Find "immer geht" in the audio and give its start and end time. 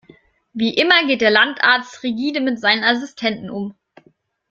0.73-1.21